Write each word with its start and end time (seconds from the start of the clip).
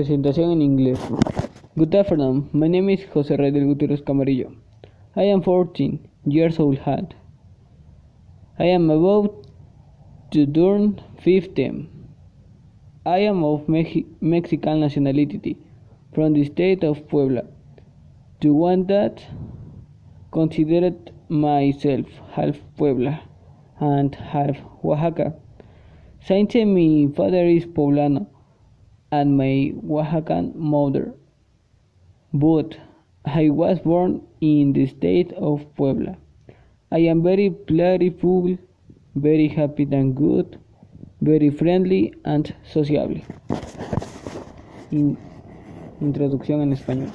Presentación 0.00 0.52
en 0.52 0.62
inglés. 0.62 0.98
Good 1.76 1.94
afternoon. 1.94 2.48
My 2.54 2.68
name 2.70 2.88
is 2.88 3.06
José 3.12 3.36
Rey 3.36 3.50
Gutiérrez 3.50 4.02
Camarillo. 4.02 4.50
I 5.14 5.24
am 5.24 5.42
14 5.42 6.00
years 6.24 6.58
old. 6.58 6.78
I 8.58 8.64
am 8.64 8.90
about 8.90 9.46
to 10.30 10.46
turn 10.46 11.02
15. 11.18 11.90
I 13.04 13.18
am 13.26 13.44
of 13.44 13.68
Mex 13.68 13.90
Mexican 14.22 14.80
nationality 14.80 15.58
from 16.14 16.32
the 16.32 16.44
state 16.46 16.82
of 16.82 17.06
Puebla. 17.06 17.42
To 18.40 18.54
one 18.54 18.86
that 18.86 19.22
considered 20.32 21.12
myself 21.28 22.06
half 22.32 22.56
Puebla 22.78 23.20
and 23.78 24.14
half 24.14 24.56
Oaxaca. 24.82 25.34
Since 26.22 26.54
my 26.54 27.12
father 27.14 27.44
is 27.44 27.66
Poblano 27.66 28.28
and 29.10 29.36
my 29.36 29.72
Oaxacan 29.86 30.54
mother. 30.54 31.14
But 32.32 32.76
I 33.24 33.50
was 33.50 33.80
born 33.80 34.22
in 34.40 34.72
the 34.72 34.86
state 34.86 35.32
of 35.32 35.66
Puebla. 35.76 36.16
I 36.92 36.98
am 37.00 37.22
very 37.22 37.50
playful, 37.50 38.58
very 39.14 39.48
happy 39.48 39.86
and 39.90 40.14
good, 40.14 40.58
very 41.20 41.50
friendly 41.50 42.14
and 42.24 42.54
sociable. 42.64 43.20
In 44.90 45.16
introducción 46.00 46.62
en 46.62 46.72
español. 46.72 47.10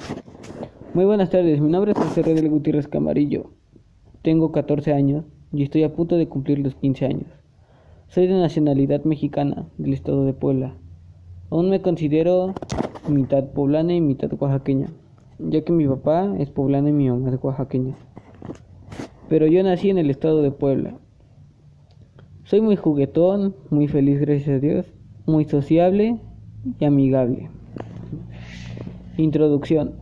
Muy 0.94 1.04
buenas 1.04 1.30
tardes, 1.30 1.60
mi 1.60 1.70
nombre 1.70 1.92
es 1.92 1.98
José 1.98 2.22
Redel 2.22 2.48
Gutiérrez 2.48 2.88
Camarillo. 2.88 3.50
Tengo 4.22 4.52
14 4.52 4.92
años 4.92 5.24
y 5.52 5.62
estoy 5.62 5.82
a 5.82 5.92
punto 5.92 6.16
de 6.16 6.28
cumplir 6.28 6.58
los 6.60 6.74
15 6.76 7.04
años. 7.06 7.28
Soy 8.08 8.28
de 8.28 8.34
nacionalidad 8.34 9.04
mexicana 9.04 9.66
del 9.76 9.92
estado 9.92 10.24
de 10.24 10.32
Puebla. 10.32 10.74
Aún 11.48 11.70
me 11.70 11.80
considero 11.80 12.54
mitad 13.08 13.44
poblana 13.44 13.94
y 13.94 14.00
mitad 14.00 14.32
oaxaqueña, 14.32 14.88
ya 15.38 15.62
que 15.62 15.72
mi 15.72 15.86
papá 15.86 16.34
es 16.40 16.50
poblano 16.50 16.88
y 16.88 16.92
mi 16.92 17.08
mamá 17.08 17.30
es 17.30 17.38
oaxaqueña. 17.40 17.94
Pero 19.28 19.46
yo 19.46 19.62
nací 19.62 19.88
en 19.88 19.98
el 19.98 20.10
estado 20.10 20.42
de 20.42 20.50
Puebla. 20.50 20.98
Soy 22.42 22.60
muy 22.60 22.74
juguetón, 22.74 23.54
muy 23.70 23.86
feliz 23.86 24.20
gracias 24.20 24.56
a 24.56 24.58
Dios, 24.58 24.86
muy 25.24 25.44
sociable 25.44 26.18
y 26.80 26.84
amigable. 26.84 27.48
Introducción. 29.16 29.92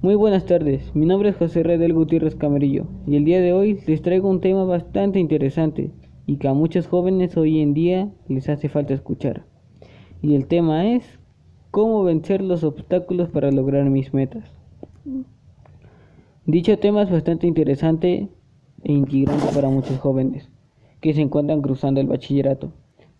Muy 0.00 0.14
buenas 0.14 0.46
tardes, 0.46 0.94
mi 0.94 1.04
nombre 1.04 1.28
es 1.28 1.36
José 1.36 1.62
Redel 1.62 1.92
Gutiérrez 1.92 2.36
Camarillo 2.36 2.86
y 3.06 3.16
el 3.16 3.26
día 3.26 3.42
de 3.42 3.52
hoy 3.52 3.80
les 3.86 4.00
traigo 4.00 4.30
un 4.30 4.40
tema 4.40 4.64
bastante 4.64 5.18
interesante 5.18 5.90
y 6.26 6.36
que 6.36 6.48
a 6.48 6.54
muchos 6.54 6.86
jóvenes 6.86 7.36
hoy 7.36 7.60
en 7.60 7.74
día 7.74 8.10
les 8.28 8.48
hace 8.48 8.70
falta 8.70 8.94
escuchar 8.94 9.44
y 10.24 10.34
el 10.34 10.46
tema 10.46 10.86
es 10.86 11.04
cómo 11.70 12.02
vencer 12.02 12.40
los 12.40 12.64
obstáculos 12.64 13.28
para 13.28 13.50
lograr 13.50 13.90
mis 13.90 14.14
metas. 14.14 14.50
Dicho 16.46 16.78
tema 16.78 17.02
es 17.02 17.10
bastante 17.10 17.46
interesante 17.46 18.30
e 18.84 18.92
integrante 18.92 19.44
para 19.54 19.68
muchos 19.68 19.98
jóvenes 19.98 20.48
que 21.02 21.12
se 21.12 21.20
encuentran 21.20 21.60
cruzando 21.60 22.00
el 22.00 22.06
bachillerato, 22.06 22.72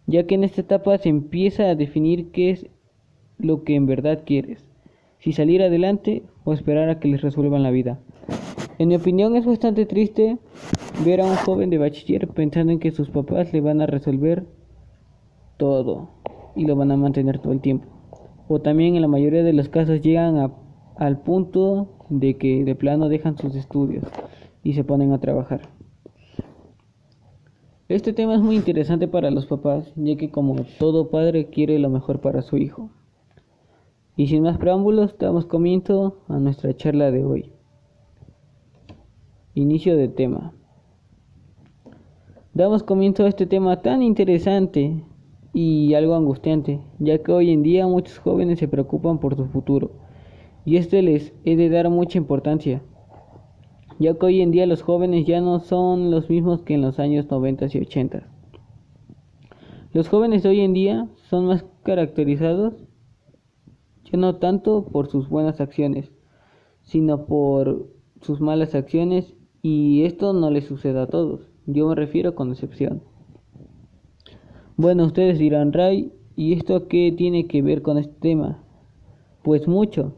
ya 0.07 0.27
que 0.27 0.37
en 0.37 0.45
esta 0.45 0.63
etapa 0.63 0.97
se 0.97 1.11
empieza 1.11 1.65
a 1.65 1.75
definir 1.75 2.31
qué 2.31 2.53
es 2.53 2.67
lo 3.37 3.65
que 3.65 3.75
en 3.75 3.85
verdad 3.85 4.23
quieres, 4.25 4.65
si 5.19 5.35
salir 5.35 5.63
adelante 5.63 6.23
o 6.45 6.55
esperar 6.55 6.89
a 6.89 7.01
que 7.01 7.09
les 7.09 7.21
resuelvan 7.21 7.63
la 7.63 7.71
vida. 7.71 8.01
En 8.79 8.89
mi 8.89 8.97
opinión 8.97 9.37
es 9.37 9.45
bastante 9.45 9.85
triste 9.85 10.39
ver 11.05 11.20
a 11.20 11.27
un 11.27 11.37
joven 11.37 11.69
de 11.69 11.77
bachiller 11.77 12.29
pensando 12.29 12.73
en 12.73 12.79
que 12.79 12.93
sus 12.93 13.11
papás 13.11 13.53
le 13.53 13.61
van 13.61 13.83
a 13.83 13.87
resolver 13.87 14.47
todo 15.59 16.09
y 16.57 16.67
lo 16.67 16.77
van 16.77 16.91
a 16.91 16.97
mantener 16.97 17.39
todo 17.39 17.53
el 17.53 17.61
tiempo. 17.61 17.89
O 18.48 18.61
también 18.61 18.95
en 18.95 19.03
la 19.03 19.09
mayoría 19.09 19.42
de 19.42 19.53
los 19.53 19.69
casos 19.69 20.01
llegan 20.01 20.53
al 20.97 21.19
punto 21.20 21.89
de 22.09 22.37
que 22.37 22.65
de 22.65 22.75
plano 22.75 23.09
dejan 23.09 23.39
sus 23.39 23.55
estudios 23.55 24.05
y 24.63 24.75
se 24.75 24.85
ponen 24.85 25.13
a 25.13 25.20
trabajar. 25.20 25.63
Este 27.89 28.13
tema 28.13 28.35
es 28.35 28.41
muy 28.41 28.57
interesante 28.57 29.09
para 29.09 29.31
los 29.31 29.47
papás, 29.47 29.93
ya 29.95 30.17
que 30.17 30.31
como 30.31 30.57
todo 30.79 31.11
padre 31.11 31.51
quiere 31.51 31.79
lo 31.79 31.91
mejor 31.91 32.20
para 32.20 32.43
su 32.43 32.57
hijo. 32.57 32.91
Y 34.17 34.29
sin 34.29 34.43
más 34.43 34.59
preámbulos, 34.59 35.19
damos 35.19 35.45
comienzo 35.45 36.19
a 36.29 36.39
nuestra 36.39 36.75
charla 36.75 37.11
de 37.11 37.25
hoy. 37.25 37.53
Inicio 39.55 39.97
de 39.97 40.09
tema. 40.09 40.55
Damos 42.55 42.83
comienzo 42.83 43.25
a 43.25 43.29
este 43.29 43.47
tema 43.47 43.83
tan 43.83 44.03
interesante 44.03 45.05
y 45.55 45.95
algo 45.95 46.15
angustiante, 46.15 46.81
ya 46.98 47.23
que 47.23 47.33
hoy 47.33 47.51
en 47.51 47.63
día 47.63 47.87
muchos 47.87 48.19
jóvenes 48.19 48.59
se 48.59 48.69
preocupan 48.69 49.19
por 49.19 49.37
su 49.37 49.47
futuro, 49.47 49.92
y 50.67 50.77
esto 50.77 51.01
les 51.01 51.33
he 51.45 51.57
de 51.57 51.70
dar 51.70 51.89
mucha 51.89 52.19
importancia, 52.19 52.83
ya 53.98 54.13
que 54.14 54.27
hoy 54.27 54.43
en 54.43 54.51
día 54.51 54.67
los 54.67 54.83
jóvenes 54.83 55.25
ya 55.25 55.41
no 55.41 55.61
son 55.61 56.11
los 56.11 56.29
mismos 56.29 56.63
que 56.63 56.75
en 56.75 56.83
los 56.83 56.98
años 56.98 57.31
90 57.31 57.67
y 57.73 57.79
80. 57.79 58.29
Los 59.95 60.09
jóvenes 60.09 60.43
de 60.43 60.48
hoy 60.51 60.61
en 60.61 60.75
día 60.75 61.09
son 61.31 61.47
más 61.47 61.64
caracterizados 61.85 62.75
ya 64.05 64.19
no 64.19 64.37
tanto 64.37 64.85
por 64.85 65.09
sus 65.09 65.29
buenas 65.29 65.61
acciones, 65.61 66.13
sino 66.83 67.27
por 67.27 67.89
sus 68.20 68.41
malas 68.41 68.75
acciones 68.75 69.35
y 69.63 70.05
esto 70.05 70.33
no 70.33 70.51
les 70.51 70.67
sucede 70.67 71.01
a 71.01 71.07
todos, 71.07 71.48
yo 71.67 71.89
me 71.89 71.95
refiero 71.95 72.35
con 72.35 72.51
excepción. 72.51 73.03
Bueno, 74.77 75.05
ustedes 75.05 75.39
dirán, 75.39 75.73
Ray, 75.73 76.11
¿y 76.35 76.52
esto 76.52 76.89
qué 76.89 77.14
tiene 77.17 77.46
que 77.46 77.62
ver 77.62 77.80
con 77.83 77.96
este 77.96 78.14
tema? 78.18 78.58
Pues 79.45 79.68
mucho, 79.68 80.14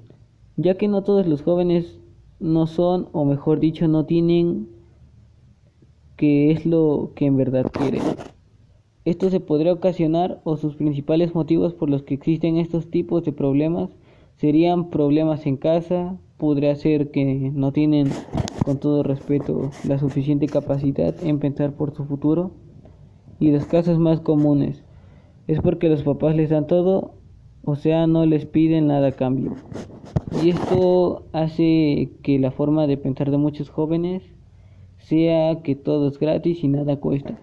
ya 0.56 0.76
que 0.78 0.88
no 0.88 1.02
todos 1.02 1.26
los 1.26 1.42
jóvenes 1.42 1.98
no 2.40 2.66
son, 2.66 3.08
o 3.12 3.26
mejor 3.26 3.60
dicho, 3.60 3.86
no 3.86 4.06
tienen 4.06 4.68
qué 6.16 6.52
es 6.52 6.64
lo 6.64 7.12
que 7.14 7.26
en 7.26 7.36
verdad 7.36 7.70
quieren. 7.70 8.00
Esto 9.04 9.28
se 9.28 9.40
podría 9.40 9.74
ocasionar 9.74 10.40
o 10.44 10.56
sus 10.56 10.76
principales 10.76 11.34
motivos 11.34 11.74
por 11.74 11.90
los 11.90 12.02
que 12.02 12.14
existen 12.14 12.56
estos 12.56 12.90
tipos 12.90 13.24
de 13.24 13.32
problemas 13.32 13.90
serían 14.36 14.90
problemas 14.90 15.46
en 15.46 15.56
casa, 15.56 16.18
podría 16.38 16.74
ser 16.76 17.10
que 17.10 17.50
no 17.54 17.72
tienen, 17.72 18.08
con 18.64 18.78
todo 18.78 19.02
respeto, 19.02 19.70
la 19.84 19.98
suficiente 19.98 20.46
capacidad 20.46 21.14
en 21.22 21.40
pensar 21.40 21.72
por 21.72 21.94
su 21.94 22.04
futuro, 22.04 22.52
y 23.38 23.50
los 23.50 23.66
casos 23.66 23.98
más 23.98 24.20
comunes 24.20 24.82
es 25.46 25.60
porque 25.60 25.88
los 25.88 26.02
papás 26.02 26.34
les 26.34 26.50
dan 26.50 26.66
todo, 26.66 27.14
o 27.64 27.76
sea, 27.76 28.06
no 28.06 28.26
les 28.26 28.46
piden 28.46 28.88
nada 28.88 29.08
a 29.08 29.12
cambio. 29.12 29.54
Y 30.42 30.50
esto 30.50 31.26
hace 31.32 32.10
que 32.22 32.38
la 32.38 32.50
forma 32.50 32.86
de 32.86 32.96
pensar 32.96 33.30
de 33.30 33.38
muchos 33.38 33.70
jóvenes 33.70 34.22
sea 34.98 35.62
que 35.62 35.76
todo 35.76 36.08
es 36.08 36.18
gratis 36.18 36.64
y 36.64 36.68
nada 36.68 36.96
cuesta. 36.96 37.38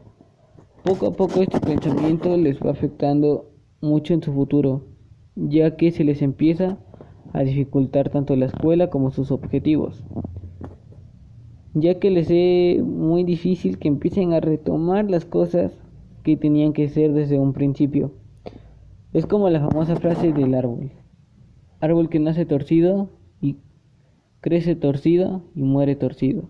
Poco 0.84 1.08
a 1.08 1.14
poco 1.14 1.42
este 1.42 1.60
pensamiento 1.62 2.36
les 2.36 2.60
va 2.60 2.72
afectando 2.72 3.50
mucho 3.80 4.14
en 4.14 4.22
su 4.22 4.34
futuro, 4.34 4.84
ya 5.36 5.78
que 5.78 5.92
se 5.92 6.04
les 6.04 6.22
empieza 6.22 6.78
a 7.32 7.44
dificultar 7.44 8.10
tanto 8.10 8.36
la 8.36 8.46
escuela 8.46 8.90
como 8.90 9.12
sus 9.12 9.32
objetivos 9.32 10.04
ya 11.74 12.00
que 12.00 12.12
les 12.12 12.28
es 12.30 12.84
muy 12.84 13.24
difícil 13.24 13.80
que 13.80 13.88
empiecen 13.88 14.34
a 14.34 14.40
retomar 14.40 15.10
las 15.10 15.26
cosas 15.26 15.72
que 16.24 16.38
tenían 16.38 16.74
que 16.74 16.88
ser 16.90 17.14
desde 17.14 17.38
un 17.38 17.54
principio. 17.54 18.14
Es 19.14 19.26
como 19.26 19.50
la 19.50 19.60
famosa 19.60 19.96
frase 19.98 20.34
del 20.34 20.56
árbol. 20.56 20.92
Árbol 21.80 22.10
que 22.10 22.20
nace 22.20 22.46
torcido 22.46 23.10
y 23.42 23.58
crece 24.42 24.76
torcido 24.76 25.44
y 25.54 25.64
muere 25.64 25.96
torcido. 25.96 26.50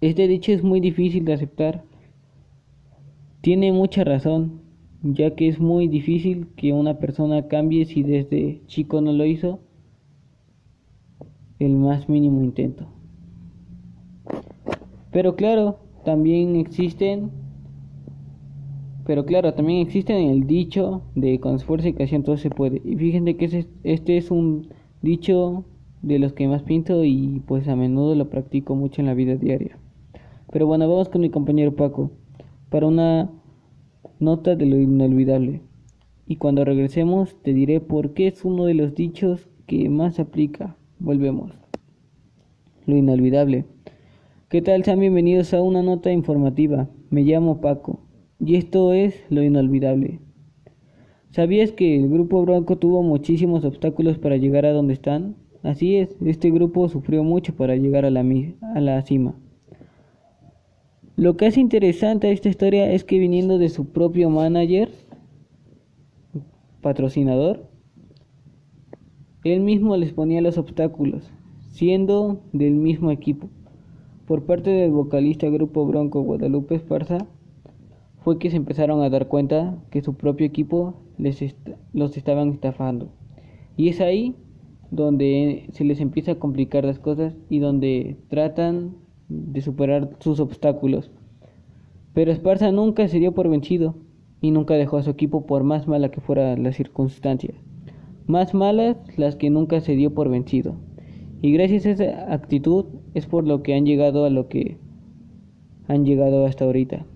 Este 0.00 0.28
dicho 0.28 0.52
es 0.52 0.62
muy 0.62 0.80
difícil 0.80 1.24
de 1.24 1.32
aceptar. 1.32 1.84
Tiene 3.40 3.72
mucha 3.72 4.04
razón, 4.04 4.60
ya 5.02 5.34
que 5.34 5.48
es 5.48 5.60
muy 5.60 5.88
difícil 5.88 6.48
que 6.56 6.72
una 6.72 6.98
persona 6.98 7.48
cambie 7.48 7.84
si 7.86 8.02
desde 8.02 8.60
chico 8.66 9.00
no 9.00 9.12
lo 9.12 9.24
hizo 9.24 9.60
el 11.58 11.74
más 11.76 12.08
mínimo 12.08 12.42
intento. 12.42 12.86
Pero 15.10 15.36
claro, 15.36 15.78
también 16.04 16.56
existen 16.56 17.30
pero 19.08 19.24
claro, 19.24 19.54
también 19.54 19.80
existe 19.80 20.30
el 20.30 20.46
dicho 20.46 21.00
de 21.14 21.40
con 21.40 21.54
esfuerzo 21.54 21.88
y 21.88 21.94
creación 21.94 22.24
todo 22.24 22.36
se 22.36 22.50
puede. 22.50 22.82
Y 22.84 22.94
fíjense 22.94 23.38
que 23.38 23.66
este 23.82 24.18
es 24.18 24.30
un 24.30 24.68
dicho 25.00 25.64
de 26.02 26.18
los 26.18 26.34
que 26.34 26.46
más 26.46 26.62
pinto 26.62 27.02
y 27.06 27.40
pues 27.46 27.68
a 27.68 27.74
menudo 27.74 28.14
lo 28.14 28.28
practico 28.28 28.74
mucho 28.74 29.00
en 29.00 29.06
la 29.06 29.14
vida 29.14 29.36
diaria. 29.36 29.78
Pero 30.52 30.66
bueno, 30.66 30.86
vamos 30.86 31.08
con 31.08 31.22
mi 31.22 31.30
compañero 31.30 31.74
Paco 31.74 32.10
para 32.68 32.86
una 32.86 33.30
nota 34.20 34.56
de 34.56 34.66
lo 34.66 34.76
inolvidable. 34.76 35.62
Y 36.26 36.36
cuando 36.36 36.66
regresemos 36.66 37.34
te 37.42 37.54
diré 37.54 37.80
por 37.80 38.12
qué 38.12 38.26
es 38.26 38.44
uno 38.44 38.66
de 38.66 38.74
los 38.74 38.94
dichos 38.94 39.48
que 39.64 39.88
más 39.88 40.20
aplica. 40.20 40.76
Volvemos. 40.98 41.50
Lo 42.84 42.94
inolvidable. 42.94 43.64
¿Qué 44.50 44.60
tal? 44.60 44.84
Sean 44.84 45.00
bienvenidos 45.00 45.54
a 45.54 45.62
una 45.62 45.82
nota 45.82 46.12
informativa. 46.12 46.90
Me 47.08 47.22
llamo 47.22 47.62
Paco 47.62 48.00
y 48.40 48.56
esto 48.56 48.92
es 48.92 49.14
lo 49.30 49.42
inolvidable. 49.42 50.20
¿Sabías 51.30 51.72
que 51.72 51.96
el 51.96 52.08
grupo 52.08 52.42
Bronco 52.42 52.76
tuvo 52.78 53.02
muchísimos 53.02 53.64
obstáculos 53.64 54.18
para 54.18 54.36
llegar 54.36 54.64
a 54.64 54.72
donde 54.72 54.94
están? 54.94 55.36
Así 55.62 55.96
es, 55.96 56.16
este 56.24 56.50
grupo 56.50 56.88
sufrió 56.88 57.24
mucho 57.24 57.54
para 57.54 57.76
llegar 57.76 58.04
a 58.04 58.10
la, 58.10 58.24
a 58.74 58.80
la 58.80 59.02
cima. 59.02 59.34
Lo 61.16 61.36
que 61.36 61.46
hace 61.46 61.60
interesante 61.60 62.28
a 62.28 62.30
esta 62.30 62.48
historia 62.48 62.92
es 62.92 63.04
que 63.04 63.18
viniendo 63.18 63.58
de 63.58 63.68
su 63.68 63.86
propio 63.86 64.30
manager, 64.30 64.90
patrocinador, 66.80 67.68
él 69.44 69.60
mismo 69.60 69.96
les 69.96 70.12
ponía 70.12 70.40
los 70.40 70.58
obstáculos, 70.58 71.30
siendo 71.72 72.40
del 72.52 72.74
mismo 72.74 73.10
equipo. 73.10 73.48
Por 74.26 74.44
parte 74.44 74.70
del 74.70 74.92
vocalista 74.92 75.48
grupo 75.48 75.86
Bronco 75.86 76.22
Guadalupe 76.22 76.76
Esparza, 76.76 77.26
fue 78.28 78.38
que 78.38 78.50
se 78.50 78.58
empezaron 78.58 79.00
a 79.00 79.08
dar 79.08 79.26
cuenta 79.26 79.78
que 79.88 80.02
su 80.02 80.12
propio 80.12 80.46
equipo 80.46 80.96
les 81.16 81.56
los 81.94 82.14
estaban 82.14 82.50
estafando. 82.50 83.08
Y 83.74 83.88
es 83.88 84.02
ahí 84.02 84.34
donde 84.90 85.64
se 85.72 85.82
les 85.82 85.98
empieza 85.98 86.32
a 86.32 86.38
complicar 86.38 86.84
las 86.84 86.98
cosas 86.98 87.34
y 87.48 87.58
donde 87.58 88.18
tratan 88.28 88.96
de 89.30 89.62
superar 89.62 90.10
sus 90.18 90.40
obstáculos. 90.40 91.10
Pero 92.12 92.30
Esparza 92.30 92.70
nunca 92.70 93.08
se 93.08 93.18
dio 93.18 93.32
por 93.32 93.48
vencido 93.48 93.94
y 94.42 94.50
nunca 94.50 94.74
dejó 94.74 94.98
a 94.98 95.02
su 95.02 95.08
equipo 95.08 95.46
por 95.46 95.64
más 95.64 95.88
mala 95.88 96.10
que 96.10 96.20
fuera 96.20 96.54
la 96.58 96.72
circunstancia. 96.74 97.54
Más 98.26 98.52
malas 98.52 98.98
las 99.16 99.36
que 99.36 99.48
nunca 99.48 99.80
se 99.80 99.96
dio 99.96 100.12
por 100.12 100.28
vencido. 100.28 100.74
Y 101.40 101.50
gracias 101.52 101.86
a 101.86 101.90
esa 101.92 102.30
actitud 102.34 102.84
es 103.14 103.24
por 103.24 103.46
lo 103.46 103.62
que 103.62 103.74
han 103.74 103.86
llegado 103.86 104.26
a 104.26 104.28
lo 104.28 104.48
que 104.48 104.76
han 105.86 106.04
llegado 106.04 106.44
hasta 106.44 106.66
ahorita. 106.66 107.06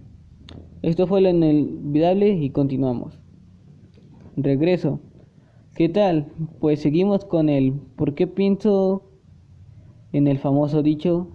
Esto 0.82 1.06
fue 1.06 1.20
lo 1.20 1.30
inolvidable 1.30 2.30
y 2.30 2.50
continuamos. 2.50 3.18
Regreso. 4.36 5.00
¿Qué 5.76 5.88
tal? 5.88 6.26
Pues 6.58 6.80
seguimos 6.80 7.24
con 7.24 7.48
el 7.48 7.72
¿por 7.96 8.14
qué 8.14 8.26
pienso 8.26 9.04
en 10.12 10.26
el 10.26 10.38
famoso 10.38 10.82
dicho 10.82 11.28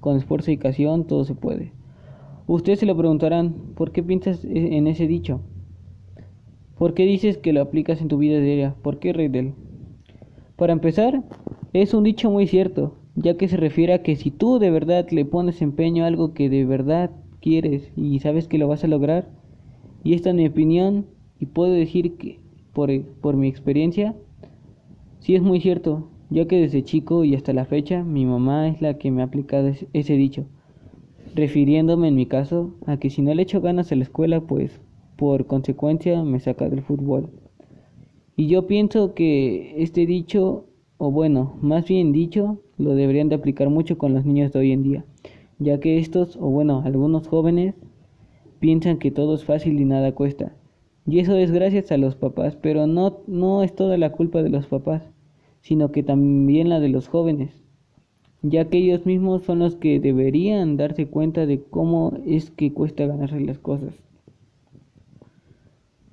con 0.00 0.16
esfuerzo 0.16 0.50
y 0.50 0.56
ocasión 0.56 1.06
todo 1.06 1.24
se 1.24 1.34
puede. 1.34 1.72
Ustedes 2.46 2.80
se 2.80 2.86
lo 2.86 2.94
preguntarán, 2.94 3.54
¿por 3.74 3.90
qué 3.90 4.02
piensas 4.02 4.44
e-, 4.44 4.76
en 4.76 4.86
ese 4.86 5.06
dicho? 5.06 5.40
¿Por 6.76 6.92
qué 6.92 7.04
dices 7.04 7.38
que 7.38 7.54
lo 7.54 7.62
aplicas 7.62 8.02
en 8.02 8.08
tu 8.08 8.18
vida 8.18 8.38
diaria? 8.38 8.74
¿Por 8.82 8.98
qué, 8.98 9.14
Reidel? 9.14 9.54
Para 10.56 10.74
empezar, 10.74 11.24
es 11.72 11.94
un 11.94 12.04
dicho 12.04 12.30
muy 12.30 12.46
cierto, 12.46 12.96
ya 13.14 13.38
que 13.38 13.48
se 13.48 13.56
refiere 13.56 13.94
a 13.94 14.02
que 14.02 14.16
si 14.16 14.30
tú 14.30 14.58
de 14.58 14.70
verdad 14.70 15.08
le 15.10 15.24
pones 15.24 15.62
empeño 15.62 16.04
a 16.04 16.08
algo 16.08 16.34
que 16.34 16.50
de 16.50 16.66
verdad 16.66 17.10
quieres 17.44 17.92
y 17.94 18.18
sabes 18.20 18.48
que 18.48 18.56
lo 18.56 18.68
vas 18.68 18.84
a 18.84 18.88
lograr, 18.88 19.28
y 20.02 20.14
esta 20.14 20.30
es 20.30 20.34
mi 20.34 20.46
opinión, 20.46 21.04
y 21.38 21.44
puedo 21.44 21.72
decir 21.72 22.16
que 22.16 22.40
por, 22.72 22.90
por 23.20 23.36
mi 23.36 23.48
experiencia, 23.48 24.16
sí 25.20 25.34
es 25.34 25.42
muy 25.42 25.60
cierto, 25.60 26.08
ya 26.30 26.46
que 26.46 26.58
desde 26.58 26.84
chico 26.84 27.22
y 27.22 27.34
hasta 27.34 27.52
la 27.52 27.66
fecha 27.66 28.02
mi 28.02 28.24
mamá 28.24 28.68
es 28.68 28.80
la 28.80 28.96
que 28.96 29.10
me 29.10 29.20
ha 29.20 29.26
aplicado 29.26 29.70
ese 29.92 30.14
dicho, 30.14 30.46
refiriéndome 31.34 32.08
en 32.08 32.14
mi 32.14 32.24
caso 32.24 32.76
a 32.86 32.96
que 32.96 33.10
si 33.10 33.20
no 33.20 33.34
le 33.34 33.42
echo 33.42 33.60
ganas 33.60 33.92
a 33.92 33.96
la 33.96 34.04
escuela, 34.04 34.40
pues 34.40 34.80
por 35.16 35.46
consecuencia 35.46 36.24
me 36.24 36.40
saca 36.40 36.70
del 36.70 36.80
fútbol. 36.80 37.28
Y 38.36 38.46
yo 38.46 38.66
pienso 38.66 39.12
que 39.12 39.82
este 39.82 40.06
dicho, 40.06 40.64
o 40.96 41.10
bueno, 41.10 41.58
más 41.60 41.86
bien 41.86 42.10
dicho, 42.10 42.62
lo 42.78 42.94
deberían 42.94 43.28
de 43.28 43.34
aplicar 43.34 43.68
mucho 43.68 43.98
con 43.98 44.14
los 44.14 44.24
niños 44.24 44.50
de 44.50 44.60
hoy 44.60 44.72
en 44.72 44.82
día, 44.82 45.04
ya 45.58 45.80
que 45.80 45.98
estos, 45.98 46.36
o 46.36 46.46
bueno, 46.50 46.82
algunos 46.84 47.28
jóvenes, 47.28 47.74
piensan 48.60 48.98
que 48.98 49.10
todo 49.10 49.34
es 49.34 49.44
fácil 49.44 49.80
y 49.80 49.84
nada 49.84 50.12
cuesta. 50.12 50.52
Y 51.06 51.20
eso 51.20 51.36
es 51.36 51.50
gracias 51.50 51.92
a 51.92 51.98
los 51.98 52.14
papás, 52.14 52.56
pero 52.56 52.86
no, 52.86 53.18
no 53.26 53.62
es 53.62 53.74
toda 53.74 53.98
la 53.98 54.12
culpa 54.12 54.42
de 54.42 54.50
los 54.50 54.66
papás 54.66 55.02
sino 55.64 55.92
que 55.92 56.02
también 56.02 56.68
la 56.68 56.78
de 56.78 56.90
los 56.90 57.08
jóvenes, 57.08 57.50
ya 58.42 58.66
que 58.66 58.76
ellos 58.76 59.06
mismos 59.06 59.44
son 59.44 59.60
los 59.60 59.76
que 59.76 59.98
deberían 59.98 60.76
darse 60.76 61.06
cuenta 61.06 61.46
de 61.46 61.62
cómo 61.62 62.18
es 62.26 62.50
que 62.50 62.74
cuesta 62.74 63.06
ganarse 63.06 63.40
las 63.40 63.58
cosas. 63.58 63.94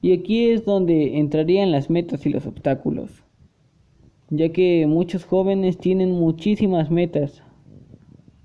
Y 0.02 0.14
aquí 0.14 0.50
es 0.50 0.64
donde 0.64 1.20
entrarían 1.20 1.72
las 1.72 1.90
metas 1.90 2.26
y 2.26 2.30
los 2.30 2.48
obstáculos, 2.48 3.12
ya 4.30 4.50
que 4.54 4.88
muchos 4.88 5.26
jóvenes 5.26 5.78
tienen 5.78 6.12
muchísimas 6.12 6.90
metas. 6.90 7.44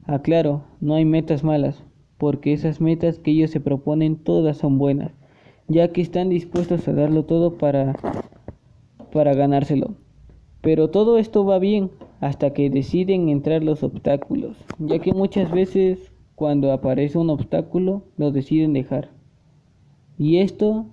Aclaro, 0.06 0.62
no 0.80 0.94
hay 0.94 1.04
metas 1.04 1.42
malas, 1.42 1.82
porque 2.16 2.52
esas 2.52 2.80
metas 2.80 3.18
que 3.18 3.32
ellos 3.32 3.50
se 3.50 3.58
proponen 3.58 4.16
todas 4.16 4.56
son 4.56 4.78
buenas, 4.78 5.10
ya 5.66 5.88
que 5.92 6.00
están 6.00 6.28
dispuestos 6.28 6.86
a 6.86 6.92
darlo 6.92 7.24
todo 7.24 7.58
para, 7.58 7.96
para 9.12 9.34
ganárselo. 9.34 9.96
Pero 10.60 10.90
todo 10.90 11.18
esto 11.18 11.44
va 11.44 11.58
bien 11.58 11.90
hasta 12.20 12.52
que 12.52 12.70
deciden 12.70 13.28
entrar 13.28 13.64
los 13.64 13.82
obstáculos, 13.82 14.56
ya 14.78 15.00
que 15.00 15.12
muchas 15.12 15.50
veces 15.50 16.12
cuando 16.36 16.70
aparece 16.70 17.18
un 17.18 17.30
obstáculo 17.30 18.04
lo 18.16 18.30
deciden 18.30 18.74
dejar. 18.74 19.10
Y 20.18 20.38
esto 20.38 20.86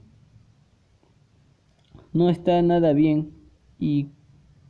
no 2.13 2.29
está 2.29 2.59
nada 2.63 2.93
bien 2.93 3.31
y, 3.79 4.07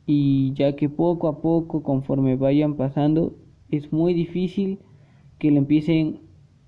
y 0.04 0.52
ya 0.52 0.76
que 0.76 0.90
poco 0.90 1.28
a 1.28 1.40
poco 1.40 1.82
conforme 1.82 2.36
vayan 2.36 2.74
pasando 2.74 3.36
es 3.76 3.92
muy 3.92 4.14
difícil 4.14 4.78
que 5.38 5.50
le 5.50 5.58
empiecen 5.58 6.20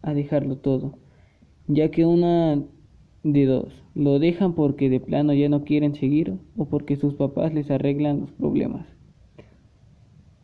a 0.03 0.15
dejarlo 0.15 0.59
todo, 0.59 0.99
ya 1.67 1.91
que 1.91 2.05
una 2.07 2.63
de 3.23 3.47
dos, 3.47 3.83
lo 3.95 4.19
dejan 4.19 4.55
porque 4.55 4.89
de 4.89 5.01
plano 5.01 5.33
ya 5.35 5.49
no 5.49 5.65
quieren 5.65 5.95
seguir 5.95 6.35
o 6.57 6.67
porque 6.67 6.97
sus 6.97 7.15
papás 7.15 7.53
les 7.53 7.71
arreglan 7.71 8.21
los 8.21 8.33
problemas. 8.33 8.87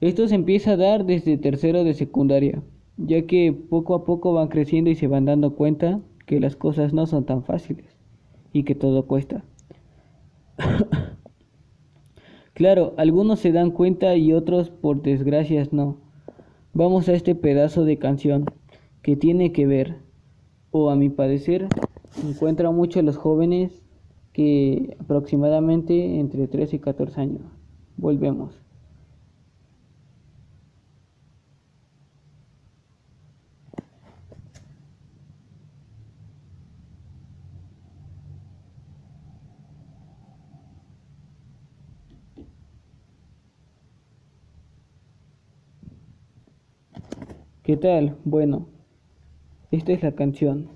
Esto 0.01 0.27
se 0.27 0.35
empieza 0.35 0.73
a 0.73 0.77
dar 0.77 1.05
desde 1.07 1.39
tercero 1.39 1.85
de 1.85 1.95
secundaria, 1.95 2.61
ya 2.97 3.23
que 3.23 3.53
poco 3.53 3.95
a 3.95 4.05
poco 4.05 4.33
van 4.33 4.49
creciendo 4.49 4.91
y 4.91 4.97
se 4.97 5.07
van 5.07 5.27
dando 5.27 5.55
cuenta 5.55 6.01
que 6.27 6.41
las 6.41 6.57
cosas 6.57 6.93
no 6.93 7.07
son 7.07 7.25
tan 7.25 7.45
fáciles 7.45 7.87
y 8.53 8.65
que 8.65 8.75
todo 8.75 9.07
cuesta. 9.07 9.45
claro, 12.55 12.95
algunos 12.97 13.39
se 13.39 13.53
dan 13.53 13.71
cuenta 13.71 14.17
y 14.17 14.33
otros 14.33 14.71
por 14.71 15.03
desgracias 15.03 15.73
no. 15.73 15.99
Vamos 16.75 17.07
a 17.11 17.13
este 17.13 17.35
pedazo 17.35 17.85
de 17.85 17.99
canción 17.99 18.47
que 19.03 19.15
tiene 19.15 19.53
que 19.53 19.67
ver, 19.67 19.99
o 20.71 20.89
a 20.89 20.97
mi 20.97 21.11
parecer, 21.11 21.69
encuentra 22.27 22.71
mucho 22.71 22.99
a 22.99 23.03
los 23.03 23.19
jóvenes 23.19 23.83
que 24.33 24.97
aproximadamente 24.99 26.19
entre 26.19 26.49
13 26.49 26.77
y 26.77 26.79
14 26.79 27.21
años. 27.21 27.43
Volvemos. 27.99 28.62
¿Qué 47.73 47.79
tal? 47.79 48.19
Bueno, 48.27 48.69
esta 49.71 49.93
es 49.93 50.03
la 50.03 50.13
canción 50.13 50.69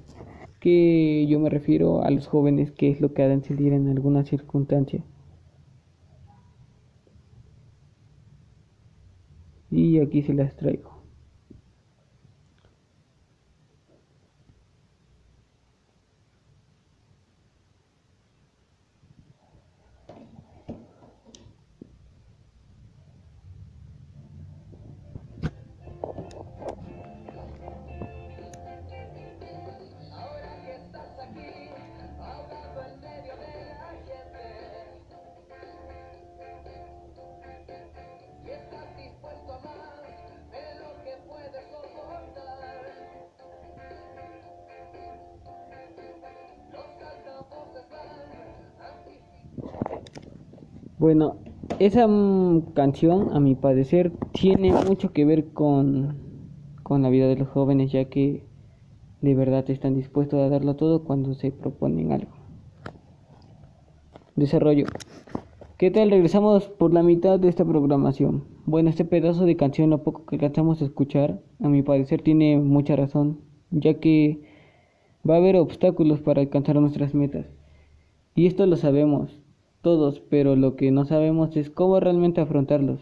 que 0.61 1.27
yo 1.29 1.39
me 1.39 1.51
refiero 1.51 2.03
a 2.03 2.11
los 2.11 2.27
jóvenes, 2.27 2.73
que 2.73 2.91
es 2.91 3.03
lo 3.03 3.13
que 3.13 3.23
ha 3.23 3.29
sentir 3.29 3.75
en 3.75 3.91
alguna 3.91 4.25
circunstancia. 4.25 5.05
Y 9.71 9.99
aquí 10.01 10.23
se 10.23 10.33
las 10.33 10.57
traigo. 10.57 10.96
Bueno, 51.07 51.37
esa 51.79 52.09
mm, 52.09 52.73
canción, 52.75 53.29
a 53.33 53.39
mi 53.39 53.55
parecer, 53.55 54.11
tiene 54.33 54.73
mucho 54.73 55.13
que 55.13 55.25
ver 55.25 55.53
con, 55.53 56.17
con 56.83 57.05
la 57.05 57.11
vida 57.11 57.29
de 57.29 57.37
los 57.37 57.47
jóvenes, 57.47 57.93
ya 57.93 58.07
que 58.07 58.43
de 59.21 59.35
verdad 59.37 59.71
están 59.71 59.95
dispuestos 59.95 60.41
a 60.41 60.49
darlo 60.49 60.75
todo 60.75 61.05
cuando 61.05 61.35
se 61.35 61.53
proponen 61.53 62.11
algo. 62.11 62.33
Desarrollo. 64.35 64.87
¿Qué 65.79 65.93
tal? 65.93 66.11
Regresamos 66.11 66.67
por 66.71 66.93
la 66.93 67.05
mitad 67.05 67.39
de 67.39 67.51
esta 67.51 67.65
programación. 67.65 68.43
Bueno, 68.65 68.91
este 68.91 69.05
pedazo 69.05 69.45
de 69.45 69.55
canción, 69.55 69.91
lo 69.91 70.03
poco 70.03 70.27
que 70.27 70.35
alcanzamos 70.35 70.83
a 70.83 70.87
escuchar, 70.87 71.41
a 71.63 71.69
mi 71.69 71.83
parecer 71.83 72.21
tiene 72.21 72.59
mucha 72.59 72.97
razón, 72.97 73.43
ya 73.71 73.95
que 74.01 74.43
va 75.25 75.35
a 75.35 75.39
haber 75.39 75.55
obstáculos 75.55 76.21
para 76.21 76.41
alcanzar 76.41 76.75
nuestras 76.81 77.15
metas. 77.15 77.47
Y 78.35 78.47
esto 78.47 78.67
lo 78.67 78.75
sabemos 78.75 79.46
todos, 79.87 80.19
pero 80.19 80.57
lo 80.57 80.75
que 80.75 80.91
no 80.91 81.05
sabemos 81.05 81.57
es 81.57 81.71
cómo 81.71 82.01
realmente 82.01 82.41
afrontarlos. 82.41 82.99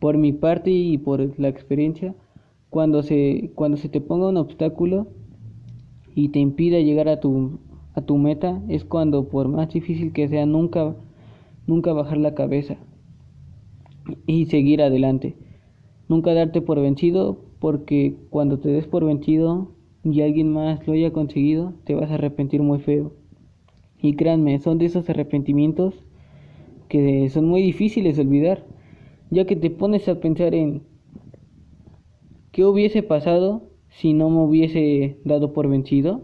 Por 0.00 0.16
mi 0.16 0.32
parte 0.32 0.70
y 0.70 0.96
por 0.96 1.38
la 1.38 1.48
experiencia, 1.48 2.14
cuando 2.70 3.02
se, 3.02 3.52
cuando 3.54 3.76
se 3.76 3.90
te 3.90 4.00
ponga 4.00 4.30
un 4.30 4.38
obstáculo 4.38 5.08
y 6.14 6.30
te 6.30 6.38
impida 6.38 6.80
llegar 6.80 7.10
a 7.10 7.20
tu, 7.20 7.58
a 7.92 8.00
tu 8.00 8.16
meta, 8.16 8.62
es 8.70 8.86
cuando 8.86 9.28
por 9.28 9.48
más 9.48 9.68
difícil 9.68 10.14
que 10.14 10.28
sea, 10.28 10.46
nunca 10.46 10.96
nunca 11.66 11.92
bajar 11.92 12.16
la 12.16 12.34
cabeza 12.34 12.78
y 14.26 14.46
seguir 14.46 14.80
adelante. 14.80 15.36
Nunca 16.08 16.32
darte 16.32 16.62
por 16.62 16.80
vencido 16.80 17.36
porque 17.58 18.16
cuando 18.30 18.60
te 18.60 18.70
des 18.70 18.86
por 18.86 19.04
vencido 19.04 19.72
y 20.04 20.22
alguien 20.22 20.50
más 20.54 20.86
lo 20.86 20.94
haya 20.94 21.12
conseguido, 21.12 21.74
te 21.84 21.94
vas 21.94 22.10
a 22.10 22.14
arrepentir 22.14 22.62
muy 22.62 22.78
feo. 22.78 23.12
Y 24.06 24.14
créanme, 24.14 24.60
son 24.60 24.78
de 24.78 24.86
esos 24.86 25.10
arrepentimientos 25.10 25.92
que 26.88 27.28
son 27.28 27.46
muy 27.48 27.60
difíciles 27.60 28.14
de 28.14 28.22
olvidar, 28.22 28.64
ya 29.30 29.46
que 29.46 29.56
te 29.56 29.68
pones 29.68 30.08
a 30.08 30.20
pensar 30.20 30.54
en 30.54 30.84
qué 32.52 32.64
hubiese 32.64 33.02
pasado 33.02 33.64
si 33.88 34.12
no 34.12 34.30
me 34.30 34.44
hubiese 34.44 35.18
dado 35.24 35.52
por 35.52 35.68
vencido. 35.68 36.22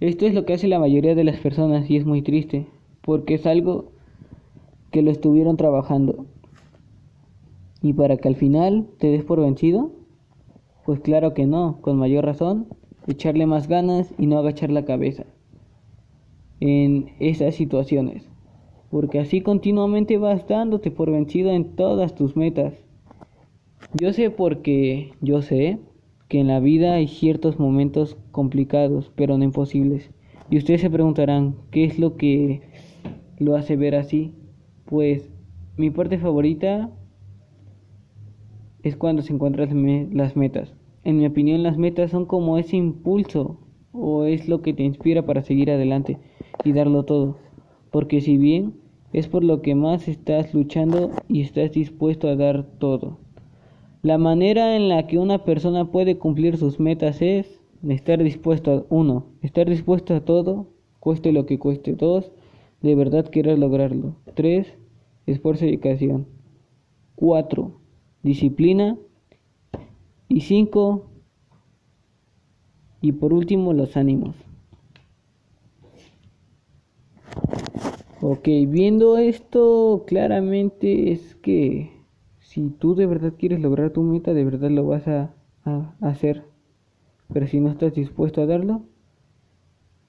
Esto 0.00 0.24
es 0.24 0.32
lo 0.32 0.46
que 0.46 0.54
hace 0.54 0.66
la 0.66 0.78
mayoría 0.78 1.14
de 1.14 1.24
las 1.24 1.38
personas 1.38 1.90
y 1.90 1.98
es 1.98 2.06
muy 2.06 2.22
triste, 2.22 2.66
porque 3.02 3.34
es 3.34 3.44
algo 3.44 3.92
que 4.90 5.02
lo 5.02 5.10
estuvieron 5.10 5.58
trabajando. 5.58 6.24
Y 7.82 7.92
para 7.92 8.16
que 8.16 8.28
al 8.28 8.36
final 8.36 8.86
te 8.96 9.08
des 9.08 9.24
por 9.24 9.42
vencido, 9.42 9.92
pues 10.86 11.00
claro 11.00 11.34
que 11.34 11.44
no, 11.44 11.82
con 11.82 11.98
mayor 11.98 12.24
razón, 12.24 12.66
echarle 13.06 13.44
más 13.44 13.68
ganas 13.68 14.14
y 14.16 14.26
no 14.26 14.38
agachar 14.38 14.70
la 14.70 14.86
cabeza 14.86 15.26
en 16.60 17.10
esas 17.18 17.54
situaciones. 17.54 18.28
Porque 18.90 19.18
así 19.18 19.40
continuamente 19.40 20.18
vas 20.18 20.46
dándote 20.46 20.90
por 20.90 21.10
vencido 21.10 21.50
en 21.50 21.76
todas 21.76 22.14
tus 22.14 22.36
metas. 22.36 22.74
Yo 23.94 24.12
sé 24.12 24.30
porque 24.30 25.12
yo 25.20 25.42
sé 25.42 25.78
que 26.28 26.40
en 26.40 26.48
la 26.48 26.60
vida 26.60 26.94
hay 26.94 27.08
ciertos 27.08 27.58
momentos 27.58 28.16
complicados, 28.32 29.12
pero 29.14 29.36
no 29.38 29.44
imposibles. 29.44 30.10
Y 30.50 30.58
ustedes 30.58 30.80
se 30.80 30.90
preguntarán, 30.90 31.56
¿qué 31.70 31.84
es 31.84 31.98
lo 31.98 32.16
que 32.16 32.62
lo 33.38 33.56
hace 33.56 33.76
ver 33.76 33.94
así? 33.94 34.32
Pues 34.84 35.30
mi 35.76 35.90
parte 35.90 36.18
favorita 36.18 36.90
es 38.82 38.96
cuando 38.96 39.22
se 39.22 39.32
encuentran 39.32 40.16
las 40.16 40.36
metas. 40.36 40.74
En 41.04 41.18
mi 41.18 41.26
opinión 41.26 41.62
las 41.62 41.76
metas 41.76 42.10
son 42.10 42.24
como 42.24 42.58
ese 42.58 42.76
impulso 42.76 43.58
o 43.92 44.24
es 44.24 44.48
lo 44.48 44.62
que 44.62 44.72
te 44.72 44.84
inspira 44.84 45.24
para 45.26 45.42
seguir 45.42 45.70
adelante 45.70 46.18
y 46.64 46.72
darlo 46.72 47.04
todo. 47.04 47.36
Porque 47.90 48.20
si 48.20 48.36
bien 48.36 48.74
es 49.12 49.28
por 49.28 49.44
lo 49.44 49.62
que 49.62 49.74
más 49.74 50.08
estás 50.08 50.52
luchando 50.52 51.10
y 51.28 51.40
estás 51.40 51.72
dispuesto 51.72 52.28
a 52.28 52.36
dar 52.36 52.64
todo. 52.78 53.18
La 54.02 54.18
manera 54.18 54.76
en 54.76 54.88
la 54.88 55.06
que 55.06 55.18
una 55.18 55.44
persona 55.44 55.90
puede 55.90 56.18
cumplir 56.18 56.56
sus 56.58 56.78
metas 56.78 57.22
es 57.22 57.60
estar 57.88 58.22
dispuesto 58.22 58.70
a 58.72 58.84
uno, 58.88 59.26
estar 59.42 59.68
dispuesto 59.68 60.14
a 60.14 60.20
todo, 60.20 60.68
cueste 61.00 61.32
lo 61.32 61.46
que 61.46 61.58
cueste. 61.58 61.94
Dos, 61.94 62.30
de 62.82 62.94
verdad 62.94 63.30
quieras 63.30 63.58
lograrlo. 63.58 64.16
3. 64.34 64.66
Esfuerzo 65.26 65.64
y 65.64 65.68
dedicación. 65.68 66.26
4. 67.16 67.72
Disciplina. 68.22 68.96
Y 70.28 70.40
5. 70.42 71.06
Y 73.00 73.12
por 73.12 73.32
último, 73.32 73.72
los 73.72 73.96
ánimos. 73.96 74.36
Ok, 78.28 78.48
viendo 78.66 79.18
esto 79.18 80.02
claramente 80.04 81.12
es 81.12 81.36
que 81.36 81.92
si 82.40 82.70
tú 82.70 82.96
de 82.96 83.06
verdad 83.06 83.34
quieres 83.38 83.60
lograr 83.60 83.90
tu 83.90 84.02
meta, 84.02 84.34
de 84.34 84.44
verdad 84.44 84.68
lo 84.68 84.84
vas 84.84 85.06
a, 85.06 85.32
a 85.64 85.94
hacer. 86.00 86.42
Pero 87.32 87.46
si 87.46 87.60
no 87.60 87.70
estás 87.70 87.94
dispuesto 87.94 88.42
a 88.42 88.46
darlo, 88.46 88.82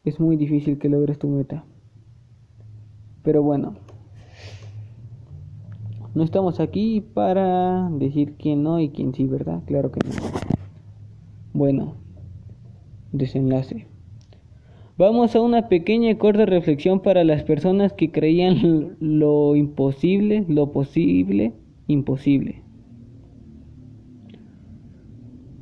es 0.04 0.20
muy 0.20 0.36
difícil 0.36 0.80
que 0.80 0.90
logres 0.90 1.20
tu 1.20 1.28
meta. 1.28 1.64
Pero 3.22 3.44
bueno, 3.44 3.76
no 6.16 6.24
estamos 6.24 6.60
aquí 6.60 7.02
para 7.02 7.88
decir 7.92 8.34
quién 8.40 8.64
no 8.64 8.80
y 8.80 8.90
quién 8.90 9.14
sí, 9.14 9.28
¿verdad? 9.28 9.62
Claro 9.68 9.92
que 9.92 10.00
no. 10.00 10.16
Bueno, 11.54 11.94
desenlace. 13.12 13.86
Vamos 14.98 15.36
a 15.36 15.42
una 15.42 15.70
pequeña 15.70 16.10
y 16.10 16.16
corta 16.16 16.46
reflexión 16.46 17.02
para 17.02 17.24
las 17.24 17.44
personas 17.44 17.94
que 17.94 18.12
creían 18.12 18.98
lo 19.00 19.56
imposible, 19.56 20.46
lo 20.48 20.72
posible, 20.72 21.54
imposible. 21.88 22.64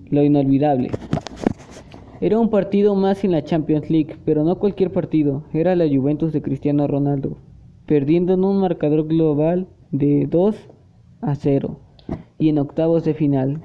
Lo 0.09 0.23
inolvidable. 0.23 0.91
Era 2.21 2.39
un 2.39 2.49
partido 2.49 2.95
más 2.95 3.23
en 3.23 3.31
la 3.31 3.43
Champions 3.43 3.89
League, 3.89 4.15
pero 4.23 4.43
no 4.43 4.57
cualquier 4.57 4.91
partido, 4.91 5.43
era 5.53 5.75
la 5.75 5.87
Juventus 5.87 6.31
de 6.31 6.41
Cristiano 6.41 6.87
Ronaldo 6.87 7.37
perdiendo 7.85 8.33
en 8.33 8.43
un 8.43 8.59
marcador 8.59 9.07
global 9.07 9.67
de 9.91 10.27
2 10.29 10.55
a 11.21 11.35
0 11.35 11.79
y 12.37 12.49
en 12.49 12.57
octavos 12.57 13.03
de 13.05 13.13
final. 13.13 13.61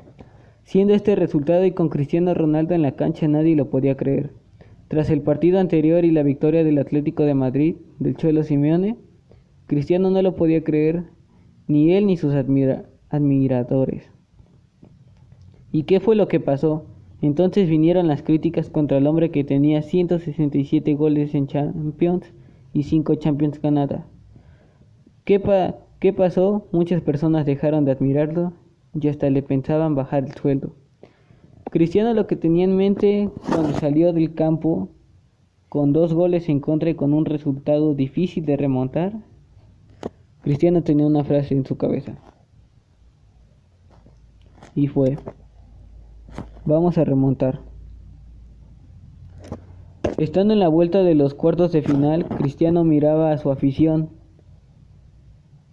Siendo 0.62 0.94
este 0.94 1.16
resultado 1.16 1.64
y 1.64 1.72
con 1.72 1.88
Cristiano 1.88 2.34
Ronaldo 2.34 2.74
en 2.74 2.82
la 2.82 2.92
cancha 2.92 3.26
nadie 3.28 3.56
lo 3.56 3.70
podía 3.70 3.96
creer. 3.96 4.30
Tras 4.90 5.08
el 5.08 5.22
partido 5.22 5.60
anterior 5.60 6.04
y 6.04 6.10
la 6.10 6.24
victoria 6.24 6.64
del 6.64 6.78
Atlético 6.78 7.22
de 7.22 7.34
Madrid 7.34 7.76
del 8.00 8.16
Cholo 8.16 8.42
Simeone, 8.42 8.96
Cristiano 9.68 10.10
no 10.10 10.20
lo 10.20 10.34
podía 10.34 10.64
creer 10.64 11.04
ni 11.68 11.92
él 11.92 12.06
ni 12.08 12.16
sus 12.16 12.34
admiradores. 12.34 14.10
¿Y 15.70 15.84
qué 15.84 16.00
fue 16.00 16.16
lo 16.16 16.26
que 16.26 16.40
pasó? 16.40 16.86
Entonces 17.22 17.68
vinieron 17.68 18.08
las 18.08 18.24
críticas 18.24 18.68
contra 18.68 18.98
el 18.98 19.06
hombre 19.06 19.30
que 19.30 19.44
tenía 19.44 19.82
167 19.82 20.92
goles 20.96 21.36
en 21.36 21.46
Champions 21.46 22.32
y 22.72 22.82
5 22.82 23.14
Champions 23.14 23.62
ganadas. 23.62 24.04
¿Qué, 25.22 25.40
¿Qué 26.00 26.12
pasó? 26.12 26.66
Muchas 26.72 27.00
personas 27.00 27.46
dejaron 27.46 27.84
de 27.84 27.92
admirarlo 27.92 28.54
y 29.00 29.06
hasta 29.06 29.30
le 29.30 29.44
pensaban 29.44 29.94
bajar 29.94 30.24
el 30.24 30.32
sueldo. 30.32 30.74
Cristiano 31.70 32.12
lo 32.14 32.26
que 32.26 32.36
tenía 32.36 32.64
en 32.64 32.76
mente 32.76 33.30
cuando 33.48 33.72
salió 33.78 34.12
del 34.12 34.34
campo 34.34 34.88
con 35.68 35.92
dos 35.92 36.12
goles 36.12 36.48
en 36.48 36.58
contra 36.58 36.90
y 36.90 36.94
con 36.94 37.14
un 37.14 37.24
resultado 37.24 37.94
difícil 37.94 38.44
de 38.44 38.56
remontar, 38.56 39.12
Cristiano 40.42 40.82
tenía 40.82 41.06
una 41.06 41.22
frase 41.22 41.54
en 41.54 41.64
su 41.64 41.76
cabeza. 41.76 42.16
Y 44.74 44.88
fue, 44.88 45.16
vamos 46.64 46.98
a 46.98 47.04
remontar. 47.04 47.60
Estando 50.18 50.52
en 50.52 50.60
la 50.60 50.68
vuelta 50.68 51.04
de 51.04 51.14
los 51.14 51.34
cuartos 51.34 51.70
de 51.70 51.82
final, 51.82 52.26
Cristiano 52.26 52.82
miraba 52.82 53.30
a 53.30 53.38
su 53.38 53.50
afición. 53.50 54.10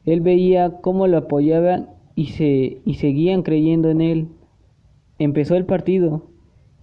Él 0.05 0.21
veía 0.21 0.79
cómo 0.81 1.07
lo 1.07 1.17
apoyaban 1.17 1.89
y, 2.13 2.27
se, 2.27 2.81
y 2.85 2.93
seguían 2.95 3.41
creyendo 3.41 3.89
en 3.89 4.01
él. 4.01 4.27
Empezó 5.19 5.55
el 5.55 5.65
partido 5.65 6.23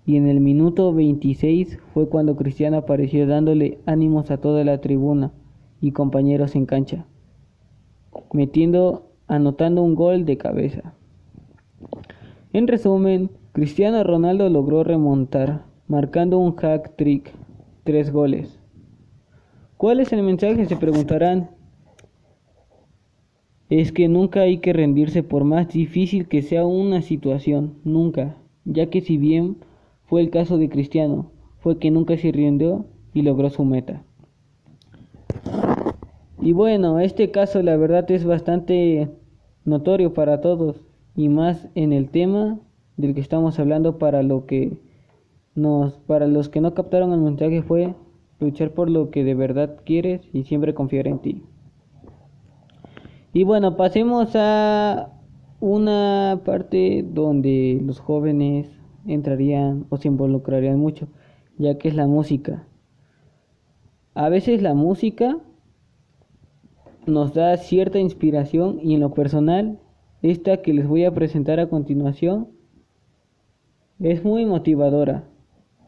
y 0.07 0.17
en 0.17 0.27
el 0.27 0.41
minuto 0.41 0.93
26 0.93 1.79
fue 1.93 2.09
cuando 2.09 2.37
Cristiano 2.37 2.79
apareció 2.79 3.27
dándole 3.27 3.79
ánimos 3.87 4.31
a 4.31 4.39
toda 4.39 4.65
la 4.65 4.81
tribuna 4.81 5.33
y 5.81 5.93
compañeros 5.93 6.57
en 6.57 6.67
cancha, 6.67 7.07
metiendo, 8.33 9.11
anotando 9.29 9.83
un 9.83 9.95
gol 9.95 10.25
de 10.25 10.37
cabeza. 10.37 10.95
En 12.53 12.67
resumen, 12.67 13.31
Cristiano 13.53 14.03
Ronaldo 14.03 14.49
logró 14.49 14.83
remontar, 14.83 15.65
marcando 15.87 16.39
un 16.39 16.57
hack 16.57 16.97
trick 16.97 17.33
tres 17.85 18.13
goles. 18.13 18.59
¿Cuál 19.77 20.01
es 20.01 20.13
el 20.13 20.23
mensaje? 20.23 20.67
Se 20.67 20.77
preguntarán. 20.77 21.51
Es 23.71 23.93
que 23.93 24.09
nunca 24.09 24.41
hay 24.41 24.59
que 24.59 24.73
rendirse 24.73 25.23
por 25.23 25.45
más 25.45 25.69
difícil 25.69 26.29
que 26.29 26.43
sea 26.43 26.67
una 26.67 27.03
situación, 27.03 27.75
nunca, 27.85 28.37
ya 28.65 28.91
que 28.91 29.01
si 29.01 29.17
bien 29.17 29.57
fue 30.05 30.21
el 30.21 30.31
caso 30.31 30.59
de 30.59 30.69
Cristiano, 30.69 31.31
fue 31.61 31.79
que 31.79 31.91
nunca 31.91 32.17
se 32.19 32.31
rindió 32.31 32.85
y 33.15 33.23
logró 33.23 33.49
su 33.49 33.65
meta. 33.65 34.05
Y 36.41 36.53
bueno, 36.53 37.01
este 37.01 37.31
caso 37.31 37.63
la 37.63 37.77
verdad 37.77 38.11
es 38.11 38.25
bastante 38.25 39.09
notorio 39.65 40.13
para 40.13 40.43
todos 40.43 40.83
y 41.17 41.31
más 41.31 41.69
en 41.75 41.95
el 41.95 42.11
tema 42.11 42.59
del 42.99 43.15
que 43.15 43.21
estamos 43.21 43.59
hablando 43.59 43.97
para 43.99 44.23
lo 44.23 44.45
que 44.45 44.77
nos, 45.55 45.95
para 46.01 46.27
los 46.27 46.51
que 46.51 46.61
no 46.61 46.75
captaron 46.75 47.13
el 47.13 47.21
mensaje 47.21 47.63
fue 47.63 47.95
luchar 48.41 48.73
por 48.73 48.91
lo 48.91 49.11
que 49.11 49.25
de 49.25 49.35
verdad 49.35 49.77
quieres 49.85 50.21
y 50.35 50.45
siempre 50.45 50.75
confiar 50.75 51.07
en 51.07 51.19
ti. 51.21 51.43
Y 53.37 53.43
bueno, 53.43 53.77
pasemos 53.77 54.31
a 54.37 55.11
una 55.59 56.41
parte 56.45 57.05
donde 57.05 57.81
los 57.85 57.99
jóvenes 57.99 58.71
entrarían 59.09 59.87
o 59.91 59.97
se 59.97 60.07
involucrarían 60.07 60.79
mucho, 60.79 61.09
ya 61.59 61.77
que 61.77 61.89
es 61.89 61.97
la 61.97 62.07
música. 62.07 62.65
A 64.15 64.29
veces 64.29 64.63
la 64.63 64.75
música 64.75 65.37
nos 67.07 67.35
da 67.35 67.57
cierta 67.57 67.99
inspiración 67.99 68.79
y 68.81 68.95
en 68.95 69.01
lo 69.01 69.13
personal, 69.15 69.81
esta 70.23 70.63
que 70.63 70.73
les 70.73 70.87
voy 70.87 71.05
a 71.05 71.13
presentar 71.13 71.59
a 71.59 71.69
continuación 71.69 72.51
es 73.99 74.23
muy 74.25 74.47
motivadora 74.47 75.25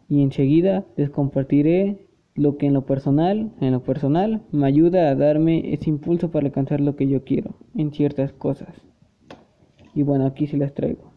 y 0.08 0.24
enseguida 0.24 0.84
les 0.96 1.10
compartiré 1.10 2.05
lo 2.36 2.58
que 2.58 2.66
en 2.66 2.74
lo 2.74 2.84
personal, 2.84 3.50
en 3.60 3.72
lo 3.72 3.82
personal 3.82 4.42
me 4.52 4.66
ayuda 4.66 5.08
a 5.08 5.14
darme 5.14 5.72
ese 5.72 5.90
impulso 5.90 6.30
para 6.30 6.46
alcanzar 6.46 6.80
lo 6.80 6.94
que 6.94 7.08
yo 7.08 7.24
quiero 7.24 7.56
en 7.74 7.92
ciertas 7.92 8.32
cosas. 8.32 8.68
Y 9.94 10.02
bueno, 10.02 10.26
aquí 10.26 10.46
se 10.46 10.58
las 10.58 10.74
traigo. 10.74 11.16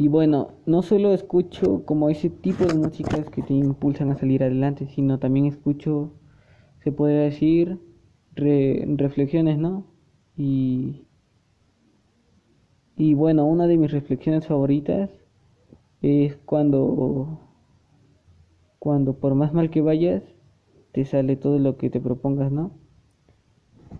Y 0.00 0.08
bueno, 0.08 0.52
no 0.64 0.80
solo 0.80 1.12
escucho 1.12 1.84
como 1.84 2.08
ese 2.08 2.30
tipo 2.30 2.64
de 2.64 2.72
músicas 2.72 3.28
que 3.28 3.42
te 3.42 3.52
impulsan 3.52 4.10
a 4.10 4.16
salir 4.16 4.42
adelante, 4.42 4.88
sino 4.88 5.18
también 5.18 5.44
escucho, 5.44 6.14
se 6.82 6.90
podría 6.90 7.20
decir, 7.20 7.78
reflexiones, 8.34 9.58
¿no? 9.58 9.84
Y, 10.38 11.04
y 12.96 13.12
bueno, 13.12 13.44
una 13.44 13.66
de 13.66 13.76
mis 13.76 13.92
reflexiones 13.92 14.46
favoritas 14.46 15.10
es 16.00 16.34
cuando, 16.46 17.38
cuando 18.78 19.18
por 19.18 19.34
más 19.34 19.52
mal 19.52 19.68
que 19.68 19.82
vayas, 19.82 20.22
te 20.92 21.04
sale 21.04 21.36
todo 21.36 21.58
lo 21.58 21.76
que 21.76 21.90
te 21.90 22.00
propongas, 22.00 22.50
¿no? 22.50 22.70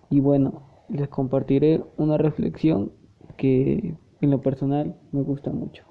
Y 0.09 0.19
bueno, 0.19 0.63
les 0.89 1.09
compartiré 1.09 1.83
una 1.97 2.17
reflexión 2.17 2.91
que 3.37 3.93
en 4.19 4.31
lo 4.31 4.41
personal 4.41 4.95
me 5.11 5.21
gusta 5.21 5.51
mucho. 5.51 5.90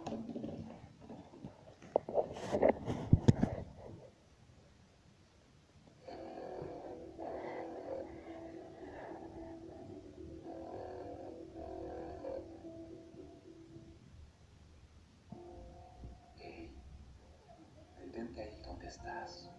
Detente 18.00 18.42
ahí 18.42 18.60
donde 18.64 18.86
estás. 18.88 19.49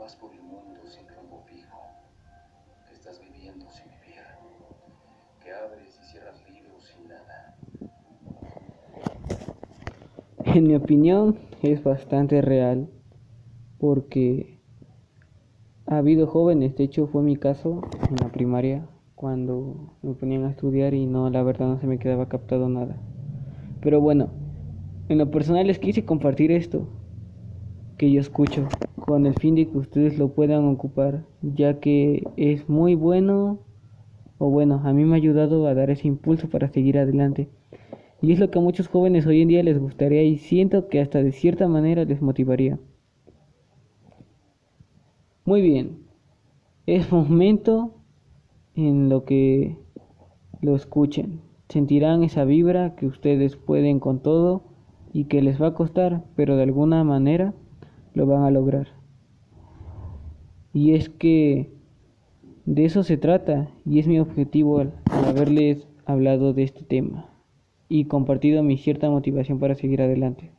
Vas 0.00 0.16
por 0.16 0.32
el 0.32 0.40
mundo 0.40 0.80
sin 0.86 1.06
rumbo 1.14 1.42
fijo, 1.44 1.78
que 2.88 2.94
estás 2.94 3.20
viviendo 3.20 3.66
sin 3.68 3.84
vivir, 4.00 4.24
que 5.44 5.52
abres 5.52 6.00
y 6.00 6.04
cierras 6.10 6.42
libros 6.50 6.82
sin 6.84 7.06
nada. 7.06 7.54
En 10.46 10.66
mi 10.66 10.74
opinión 10.74 11.38
es 11.60 11.84
bastante 11.84 12.40
real 12.40 12.88
porque 13.78 14.58
ha 15.86 15.98
habido 15.98 16.26
jóvenes, 16.26 16.76
de 16.76 16.84
hecho 16.84 17.06
fue 17.06 17.22
mi 17.22 17.36
caso 17.36 17.82
en 18.08 18.16
la 18.16 18.32
primaria 18.32 18.86
cuando 19.14 19.92
me 20.00 20.14
ponían 20.14 20.44
a 20.44 20.50
estudiar 20.50 20.94
y 20.94 21.04
no, 21.04 21.28
la 21.28 21.42
verdad 21.42 21.66
no 21.66 21.78
se 21.78 21.86
me 21.86 21.98
quedaba 21.98 22.26
captado 22.26 22.70
nada. 22.70 22.96
Pero 23.82 24.00
bueno, 24.00 24.30
en 25.10 25.18
lo 25.18 25.30
personal 25.30 25.66
les 25.66 25.78
quise 25.78 26.06
compartir 26.06 26.52
esto 26.52 26.88
que 28.00 28.10
yo 28.10 28.18
escucho 28.18 28.66
con 28.98 29.26
el 29.26 29.34
fin 29.34 29.56
de 29.56 29.68
que 29.68 29.76
ustedes 29.76 30.16
lo 30.16 30.30
puedan 30.30 30.64
ocupar, 30.64 31.26
ya 31.42 31.80
que 31.80 32.26
es 32.38 32.66
muy 32.66 32.94
bueno, 32.94 33.58
o 34.38 34.48
bueno, 34.48 34.80
a 34.84 34.94
mí 34.94 35.04
me 35.04 35.12
ha 35.12 35.16
ayudado 35.16 35.66
a 35.66 35.74
dar 35.74 35.90
ese 35.90 36.08
impulso 36.08 36.48
para 36.48 36.70
seguir 36.70 36.96
adelante. 36.96 37.50
Y 38.22 38.32
es 38.32 38.40
lo 38.40 38.50
que 38.50 38.58
a 38.58 38.62
muchos 38.62 38.88
jóvenes 38.88 39.26
hoy 39.26 39.42
en 39.42 39.48
día 39.48 39.62
les 39.62 39.78
gustaría 39.78 40.22
y 40.22 40.38
siento 40.38 40.88
que 40.88 40.98
hasta 40.98 41.22
de 41.22 41.32
cierta 41.32 41.68
manera 41.68 42.06
les 42.06 42.22
motivaría. 42.22 42.78
Muy 45.44 45.60
bien, 45.60 45.98
es 46.86 47.12
momento 47.12 47.96
en 48.76 49.10
lo 49.10 49.26
que 49.26 49.76
lo 50.62 50.74
escuchen. 50.74 51.42
Sentirán 51.68 52.24
esa 52.24 52.46
vibra 52.46 52.94
que 52.94 53.04
ustedes 53.04 53.56
pueden 53.56 54.00
con 54.00 54.22
todo 54.22 54.62
y 55.12 55.24
que 55.24 55.42
les 55.42 55.60
va 55.60 55.66
a 55.66 55.74
costar, 55.74 56.24
pero 56.34 56.56
de 56.56 56.62
alguna 56.62 57.04
manera 57.04 57.52
lo 58.14 58.26
van 58.26 58.44
a 58.44 58.50
lograr. 58.50 58.88
Y 60.72 60.94
es 60.94 61.08
que 61.08 61.70
de 62.66 62.84
eso 62.84 63.02
se 63.02 63.16
trata 63.16 63.68
y 63.84 63.98
es 63.98 64.06
mi 64.06 64.20
objetivo 64.20 64.78
al, 64.78 64.92
haberles 65.26 65.88
hablado 66.06 66.52
de 66.52 66.62
este 66.62 66.84
tema 66.84 67.28
y 67.88 68.04
compartido 68.04 68.62
mi 68.62 68.78
cierta 68.78 69.10
motivación 69.10 69.58
para 69.58 69.74
seguir 69.74 70.02
adelante. 70.02 70.50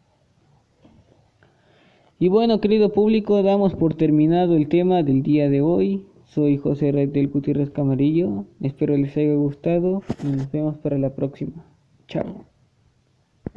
Y 2.19 2.27
bueno, 2.27 2.59
querido 2.61 2.91
público, 2.91 3.41
damos 3.41 3.73
por 3.73 3.95
terminado 3.95 4.55
el 4.55 4.67
tema 4.67 5.01
del 5.01 5.23
día 5.23 5.49
de 5.49 5.61
hoy. 5.61 6.05
Soy 6.25 6.57
José 6.57 6.91
del 6.91 7.27
Gutiérrez 7.29 7.71
Camarillo. 7.71 8.45
Espero 8.61 8.95
les 8.95 9.17
haya 9.17 9.33
gustado 9.33 10.03
y 10.23 10.27
nos 10.27 10.51
vemos 10.51 10.77
para 10.77 10.97
la 10.97 11.15
próxima. 11.15 11.65
Chao. 12.07 12.50